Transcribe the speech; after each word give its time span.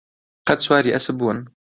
قەت 0.47 0.59
سواری 0.65 0.93
ئەسپ 0.95 1.15
بوون؟ 1.19 1.39